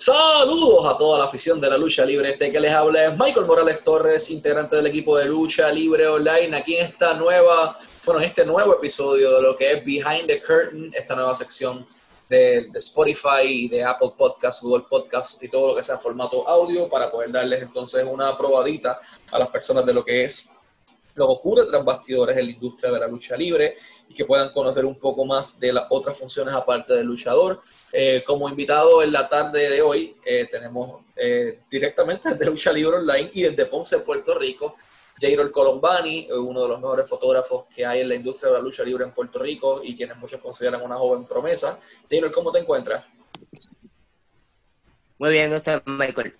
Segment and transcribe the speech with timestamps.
[0.00, 2.30] Saludos a toda la afición de la lucha libre.
[2.30, 6.56] Este que les habla es Michael Morales Torres, integrante del equipo de lucha libre online,
[6.56, 10.40] aquí en esta nueva, bueno, en este nuevo episodio de lo que es Behind the
[10.40, 11.84] Curtain, esta nueva sección
[12.28, 17.10] de, Spotify, de Apple Podcasts, Google Podcasts y todo lo que sea formato audio para
[17.10, 19.00] poder darles entonces una probadita
[19.32, 20.52] a las personas de lo que es
[21.18, 23.76] lo que ocurre tras bastidores en la industria de la lucha libre
[24.08, 27.60] y que puedan conocer un poco más de las otras funciones aparte del luchador.
[27.92, 32.98] Eh, como invitado en la tarde de hoy eh, tenemos eh, directamente desde Lucha Libre
[32.98, 34.76] Online y desde Ponce, Puerto Rico,
[35.20, 38.84] Jairol Colombani, uno de los mejores fotógrafos que hay en la industria de la lucha
[38.84, 41.78] libre en Puerto Rico y quienes muchos consideran una joven promesa.
[42.08, 43.04] Jairol, ¿cómo te encuentras?
[45.18, 46.34] Muy bien, usted, Michael.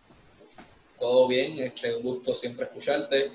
[0.97, 3.33] Todo bien, este, un gusto siempre escucharte.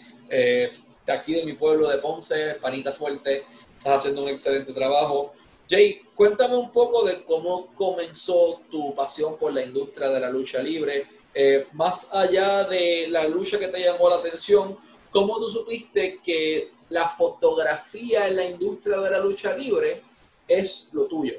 [1.06, 3.44] De aquí de mi pueblo de Ponce, Panita Fuerte,
[3.78, 5.34] estás haciendo un excelente trabajo.
[5.70, 10.62] Jay, cuéntame un poco de cómo comenzó tu pasión por la industria de la lucha
[10.62, 11.08] libre.
[11.34, 14.78] Eh, más allá de la lucha que te llamó la atención,
[15.12, 20.02] ¿cómo tú supiste que la fotografía en la industria de la lucha libre
[20.48, 21.36] es lo tuyo?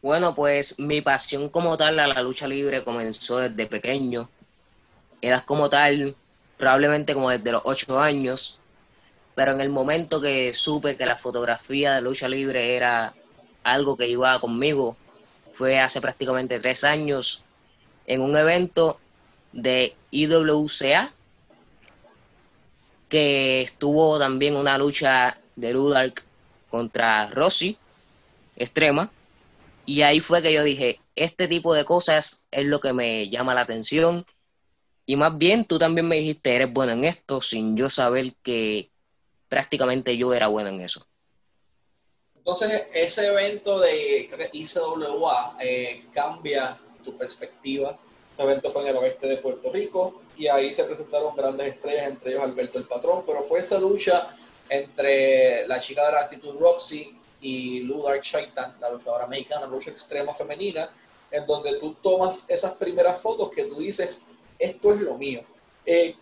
[0.00, 4.28] Bueno, pues mi pasión como tal a la lucha libre comenzó desde pequeño.
[5.20, 6.16] Era como tal,
[6.62, 8.60] probablemente como desde los ocho años
[9.34, 13.14] pero en el momento que supe que la fotografía de lucha libre era
[13.64, 14.96] algo que iba conmigo,
[15.52, 17.44] fue hace prácticamente tres años
[18.06, 19.00] en un evento
[19.52, 21.12] de IWCA,
[23.08, 26.22] que estuvo también una lucha de Ludark
[26.70, 27.76] contra Rossi,
[28.56, 29.10] extrema,
[29.86, 33.54] y ahí fue que yo dije, este tipo de cosas es lo que me llama
[33.54, 34.24] la atención,
[35.06, 38.90] y más bien tú también me dijiste, eres bueno en esto, sin yo saber que
[39.48, 41.04] prácticamente yo era bueno en eso.
[42.36, 47.96] Entonces, ese evento de ICWA eh, cambia tu perspectiva.
[48.30, 52.08] Este evento fue en el oeste de Puerto Rico y ahí se presentaron grandes estrellas,
[52.08, 54.34] entre ellos Alberto el Patrón, pero fue esa lucha
[54.68, 60.32] entre la chica de la actitud Roxy y Lou Shaitan, la luchadora mexicana, lucha extrema
[60.32, 60.90] femenina,
[61.30, 64.24] en donde tú tomas esas primeras fotos que tú dices,
[64.62, 65.42] esto es lo mío.
[65.84, 66.14] Eh,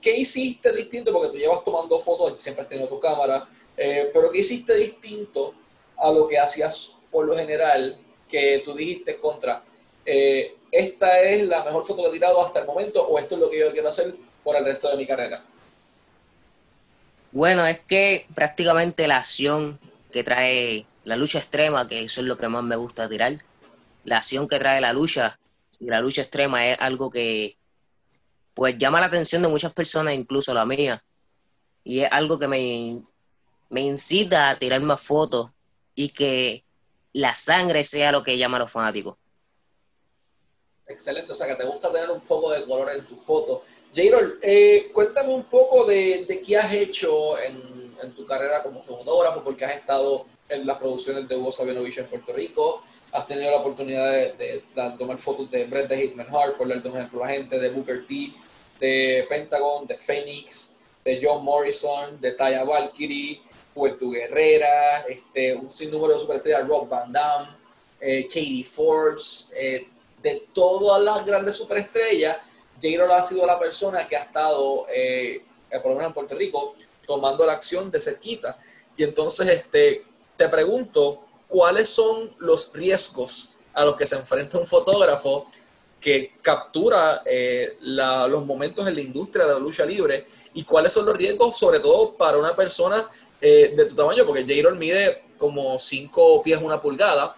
[0.00, 1.12] ¿qué, hiciste distinto?
[1.12, 5.54] Porque tú llevas tomando fotos, siempre has tenido tu cámara, eh, pero ¿qué hiciste distinto
[5.96, 7.98] a lo que hacías por lo general
[8.28, 9.62] que tú dijiste contra?
[10.04, 13.40] Eh, ¿Esta es la mejor foto que he tirado hasta el momento o esto es
[13.40, 15.42] lo que yo quiero hacer por el resto de mi carrera?
[17.32, 19.78] Bueno, es que prácticamente la acción
[20.12, 23.34] que trae la lucha extrema, que eso es lo que más me gusta tirar,
[24.04, 25.38] la acción que trae la lucha,
[25.78, 27.56] y la lucha extrema es algo que
[28.54, 31.02] pues llama la atención de muchas personas, incluso la mía.
[31.82, 33.02] Y es algo que me,
[33.68, 35.50] me incita a tirar más fotos
[35.94, 36.64] y que
[37.12, 39.16] la sangre sea lo que llama a los fanáticos.
[40.86, 43.64] Excelente, o sea que te gusta tener un poco de color en tu foto.
[43.94, 48.82] Jairol, eh, cuéntame un poco de, de qué has hecho en, en, tu carrera como
[48.82, 52.82] fotógrafo, porque has estado en las producciones de Hugo Sabinovich en Puerto Rico,
[53.14, 54.64] has tenido la oportunidad de,
[54.98, 58.04] tomar fotos de Brett de Hitman Hart, por leer un ejemplo la gente, de Booker
[58.08, 58.32] T,
[58.80, 63.40] de Pentagon, de Phoenix, de John Morrison, de Taya Valkyrie,
[63.72, 67.50] Puerto Guerrera, este, un sinnúmero de superestrellas, Rob Van Damme,
[68.00, 69.86] eh, Katie Forbes, eh,
[70.20, 72.38] de todas las grandes superestrellas,
[72.82, 75.40] J-Roll ha sido la persona que ha estado, eh,
[75.80, 76.74] por lo menos en Puerto Rico,
[77.06, 78.58] tomando la acción de cerquita.
[78.96, 80.04] Y entonces este,
[80.36, 85.46] te pregunto, ¿cuáles son los riesgos a los que se enfrenta un fotógrafo
[86.00, 91.06] que captura eh, los momentos en la industria de la lucha libre y cuáles son
[91.06, 93.08] los riesgos, sobre todo para una persona
[93.40, 97.34] eh, de tu tamaño, porque J-Roll mide como 5 pies una pulgada,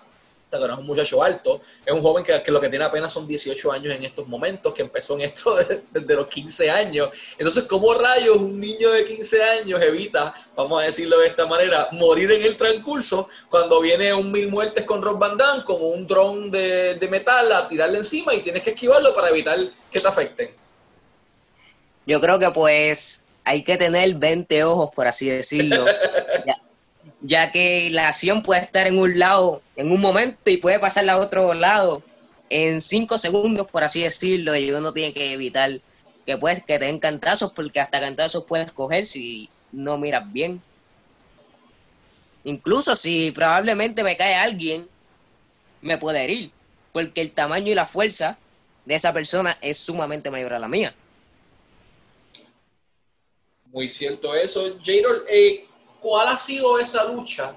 [0.51, 3.27] que no es un muchacho alto, es un joven que, lo que tiene apenas son
[3.27, 5.55] 18 años en estos momentos, que empezó en esto
[5.91, 7.11] desde, los 15 años.
[7.33, 11.89] Entonces, ¿cómo rayos un niño de 15 años evita, vamos a decirlo de esta manera,
[11.93, 16.07] morir en el transcurso cuando viene un mil muertes con Rob Van Damme, con un
[16.07, 19.59] dron de, de metal a tirarle encima y tienes que esquivarlo para evitar
[19.91, 20.51] que te afecten?
[22.07, 25.87] Yo creo que pues hay que tener 20 ojos, por así decirlo.
[25.87, 26.55] ya
[27.29, 31.19] que la acción puede estar en un lado en un momento y puede pasar a
[31.19, 32.03] otro lado
[32.51, 35.81] en cinco segundos, por así decirlo, y uno tiene que evitar
[36.25, 40.61] que puedes que te den cantazos, porque hasta cantazos puedes coger si no miras bien.
[42.45, 44.89] Incluso si probablemente me cae alguien,
[45.83, 46.51] me puede herir,
[46.93, 48.39] porque el tamaño y la fuerza
[48.85, 50.95] de esa persona es sumamente mayor a la mía.
[53.73, 54.79] Muy cierto eso.
[54.85, 55.67] Jadol, eh,
[56.07, 57.53] ¿cuál ha sido esa lucha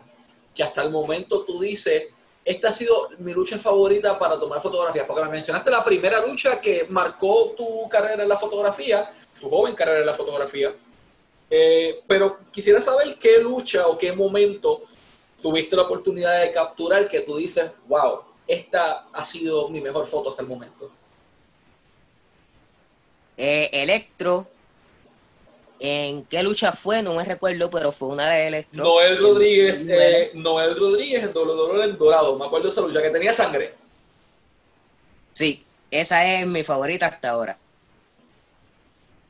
[0.55, 2.05] que hasta el momento tú dices,
[2.43, 6.59] esta ha sido mi lucha favorita para tomar fotografías, porque me mencionaste la primera lucha
[6.59, 9.07] que marcó tu carrera en la fotografía,
[9.39, 10.73] tu joven carrera en la fotografía.
[11.47, 14.81] Eh, pero quisiera saber qué lucha o qué momento
[15.43, 20.31] tuviste la oportunidad de capturar que tú dices, wow, esta ha sido mi mejor foto
[20.31, 20.89] hasta el momento.
[23.37, 24.47] Eh, Electro,
[25.79, 27.01] ¿en qué lucha fue?
[27.01, 28.83] No me recuerdo, pero fue una de Electro.
[28.83, 33.09] Noel Rodríguez, eh, Noel Rodríguez en WWE en Dorado, me acuerdo de esa lucha, que
[33.09, 33.73] tenía sangre.
[35.33, 37.57] Sí, esa es mi favorita hasta ahora.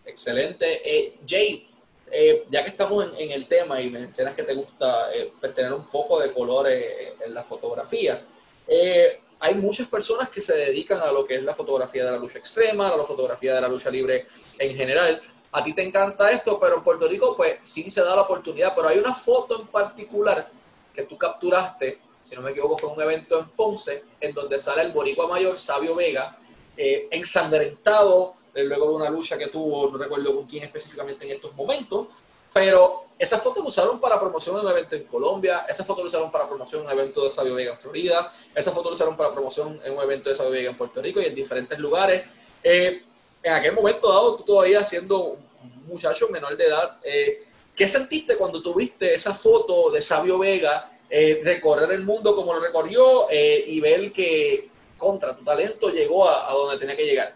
[0.06, 0.82] Excelente.
[0.84, 1.70] Eh, Jay,
[2.12, 5.54] eh, ya que estamos en, el tema y me mencionas que te gusta eh, pues,
[5.54, 8.24] tener un poco de colores en la fotografía,
[8.68, 12.18] eh, hay muchas personas que se dedican a lo que es la fotografía de la
[12.18, 14.26] lucha extrema, a la fotografía de la lucha libre
[14.58, 15.22] en general.
[15.52, 18.74] A ti te encanta esto, pero en Puerto Rico pues sí se da la oportunidad,
[18.76, 20.48] pero hay una foto en particular
[20.94, 24.84] que tú capturaste, si no me equivoco fue un evento en Ponce, en donde sale
[24.84, 26.38] el boricua mayor Sabio Vega,
[26.78, 32.08] ensangrentado, luego de una lucha que tuvo, no recuerdo con quién específicamente en estos momentos,
[32.54, 36.08] pero esa foto lo usaron para promoción en un evento en Colombia, esa foto lo
[36.08, 39.16] usaron para promoción en un evento de Sabio Vega en Florida, esa foto lo usaron
[39.16, 42.24] para promoción en un evento de Sabio Vega en Puerto Rico y en diferentes lugares.
[42.64, 43.04] Eh,
[43.44, 47.44] en aquel momento dado, tú todavía siendo un muchacho menor de edad, eh,
[47.76, 52.60] ¿qué sentiste cuando tuviste esa foto de Sabio Vega eh, recorrer el mundo como lo
[52.60, 57.34] recorrió y ver que contra tu talento llegó a donde tenía que llegar?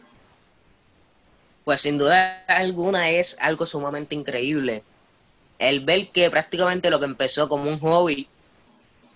[1.64, 4.84] pues sin duda alguna es algo sumamente increíble.
[5.60, 8.28] El ver que prácticamente lo que empezó como un hobby,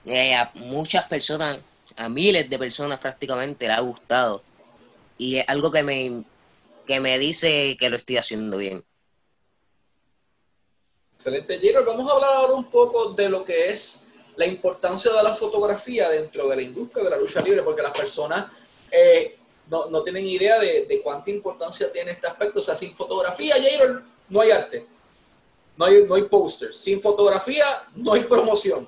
[0.06, 1.60] eh, a muchas personas,
[1.98, 4.42] a miles de personas prácticamente le ha gustado.
[5.18, 6.24] Y es algo que me,
[6.88, 8.84] que me dice que lo estoy haciendo bien.
[11.14, 11.84] Excelente, Giro.
[11.86, 16.10] Vamos a hablar ahora un poco de lo que es la importancia de la fotografía
[16.10, 18.52] dentro de la industria de la lucha libre, porque las personas
[18.92, 19.38] eh,
[19.70, 22.60] no, no tienen idea de, de, cuánta importancia tiene este aspecto.
[22.60, 24.86] O sea, sin fotografía, Jairo, no hay arte.
[25.76, 26.74] No hay, no hay póster.
[26.74, 28.88] Sin fotografía, no hay promoción.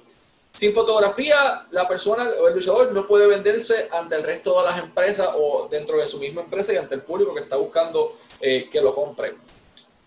[0.60, 4.78] Sin fotografía, la persona o el luchador no puede venderse ante el resto de las
[4.78, 8.68] empresas o dentro de su misma empresa y ante el público que está buscando eh,
[8.70, 9.36] que lo compre.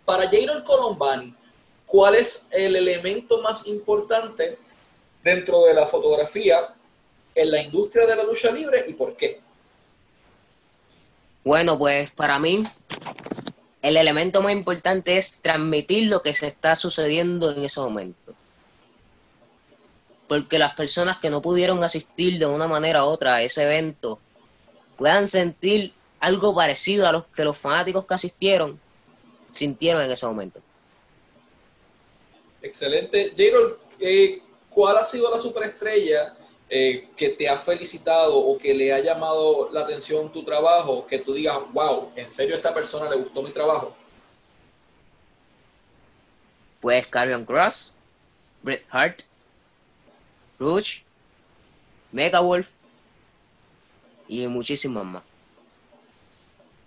[0.04, 1.34] Para Jairo Colombani,
[1.86, 4.58] ¿cuál es el elemento más importante
[5.24, 6.74] dentro de la fotografía
[7.34, 9.40] en la industria de la lucha libre y por qué?
[11.44, 12.62] Bueno, pues para mí
[13.80, 18.34] el elemento más importante es transmitir lo que se está sucediendo en ese momento.
[20.28, 24.18] Porque las personas que no pudieron asistir de una manera u otra a ese evento
[24.96, 28.80] puedan sentir algo parecido a lo que los fanáticos que asistieron
[29.50, 30.60] sintieron en ese momento.
[32.62, 33.32] Excelente.
[33.36, 34.40] Jairo, eh,
[34.70, 36.36] ¿cuál ha sido la superestrella
[36.70, 41.18] eh, que te ha felicitado o que le ha llamado la atención tu trabajo, que
[41.18, 43.94] tú digas, wow, en serio a esta persona le gustó mi trabajo?
[46.80, 47.98] Pues Carrion Cross,
[48.62, 49.22] Bret Hart,
[50.58, 51.02] Rouge,
[52.12, 52.70] Mega Wolf
[54.28, 55.22] y muchísimos más.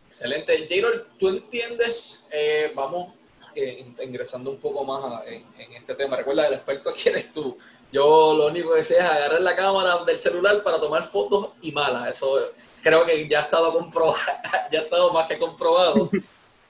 [0.07, 0.65] Excelente.
[0.67, 2.23] Jairo, ¿tú entiendes?
[2.31, 3.13] Eh, vamos
[3.53, 6.15] eh, ingresando un poco más en, este tema.
[6.15, 7.57] Recuerda, el experto aquí eres tú.
[7.91, 11.71] Yo lo único que sé es agarrar la cámara del celular para tomar fotos y
[11.71, 12.15] malas.
[12.15, 14.17] Eso creo que ya ha estado comprobado,
[14.71, 16.09] ya ha estado más que comprobado.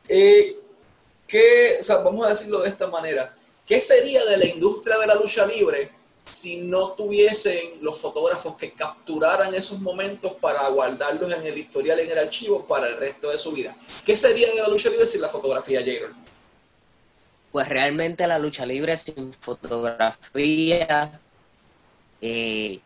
[0.08, 0.60] Eh,
[1.28, 3.36] ¿qué, vamos a decirlo de esta manera.
[3.66, 5.92] ¿Qué sería de la industria de la lucha libre
[6.26, 12.12] si no tuviesen los fotógrafos que capturaran esos momentos para guardarlos en el historial, en
[12.12, 13.76] el archivo, para el resto de su vida?
[14.06, 16.26] ¿Qué sería de la lucha libre sin la fotografía, Jaron?
[17.56, 21.22] pues realmente la lucha libre sin fotografía
[22.20, 22.82] eh,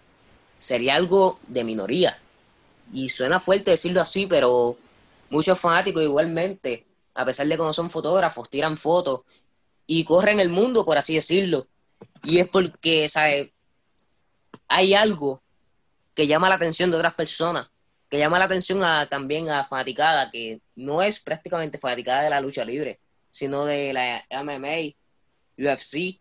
[0.59, 2.15] sería algo de minoría.
[2.93, 4.77] Y suena fuerte decirlo así, pero
[5.31, 9.21] muchos fanáticos igualmente, a pesar de que no son fotógrafos, tiran fotos
[9.87, 11.65] y corren el mundo, por así decirlo.
[12.23, 13.49] Y es porque, ¿sabes?
[14.67, 15.41] Hay algo
[16.13, 17.71] que llama la atención de otras personas,
[18.09, 22.41] que llama la atención a, también a fanaticada, que no es prácticamente fanaticada de la
[22.41, 24.95] lucha libre, sino de la MMA,
[25.57, 26.19] UFC,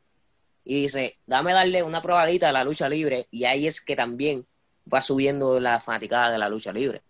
[0.65, 4.47] y dice, dame darle una probadita a la lucha libre, y ahí es que también
[4.93, 7.03] va subiendo la fanaticada de la lucha libre.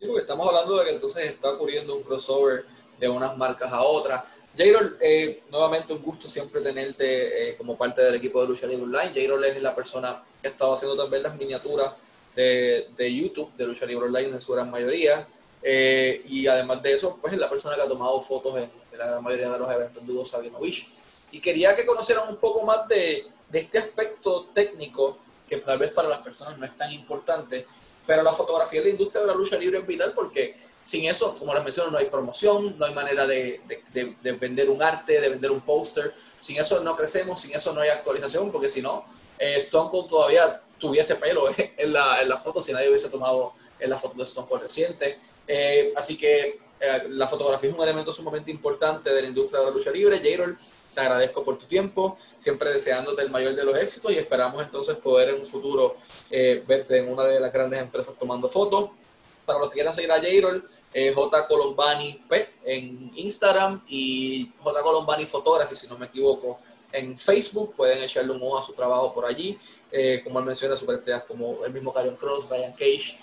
[0.00, 2.66] Estamos hablando de que entonces está ocurriendo un crossover
[2.98, 4.24] de unas marcas a otras.
[4.56, 8.84] Jairo, eh, nuevamente un gusto siempre tenerte eh, como parte del equipo de Lucha Libre
[8.84, 9.12] Online.
[9.12, 11.92] Jairo es la persona que ha estado haciendo también las miniaturas
[12.36, 15.26] de, de YouTube de Lucha Libre Online en su gran mayoría.
[15.60, 19.06] Eh, y además de eso, pues es la persona que ha tomado fotos en, la
[19.06, 20.86] gran mayoría de los eventos de Hugo Sabinovich.
[21.32, 25.18] Y quería que conocieran un poco más de, de, este aspecto técnico
[25.48, 27.66] que tal vez para las personas no es tan importante,
[28.06, 31.34] pero la fotografía de la industria de la lucha libre es vital porque sin eso,
[31.36, 33.60] como les menciono, no hay promoción, no hay manera de,
[34.38, 36.14] vender un arte, de vender un póster.
[36.40, 39.04] Sin eso no crecemos, sin eso no hay actualización, porque si no,
[39.38, 43.54] eh, Stone Cold todavía tuviese pelo en la, en la foto si nadie hubiese tomado
[43.80, 45.18] en la foto de Stone Cold reciente.
[45.48, 49.66] Eh, así que eh, la fotografía es un elemento sumamente importante de la industria de
[49.66, 50.18] la lucha libre.
[50.18, 50.58] Jayrol,
[50.94, 54.96] te agradezco por tu tiempo, siempre deseándote el mayor de los éxitos y esperamos entonces
[54.96, 55.96] poder en un futuro
[56.30, 58.90] eh, verte en una de las grandes empresas tomando fotos.
[59.44, 60.68] Para los que quieran seguir a Jayrol,
[61.14, 61.46] J.
[61.46, 64.82] Colombani P en Instagram y J.
[64.82, 66.58] Colombani Photography, si no me equivoco,
[66.92, 67.74] en Facebook.
[67.76, 69.58] Pueden echarle un ojo a su trabajo por allí.
[70.22, 73.18] como él menciona, superestrellas como el mismo Karen Cross, Brian Cage,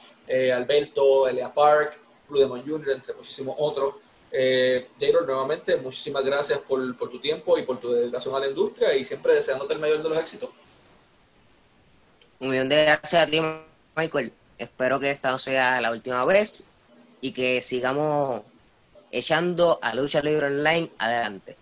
[0.54, 1.98] Alberto, Elia Park,
[2.28, 3.96] Blue Demon Jr., entre muchísimos otros.
[4.32, 4.88] Eh,
[5.26, 9.04] nuevamente, muchísimas gracias por, por, tu tiempo y por tu dedicación a la industria y
[9.04, 10.50] siempre deseándote el mayor de los éxitos.
[12.40, 13.42] Un millón de gracias a ti,
[13.96, 14.32] Michael.
[14.62, 16.72] Espero que esta no sea la última vez
[17.20, 18.44] y que sigamos
[19.10, 21.56] echando a Lucha Libre Online adelante.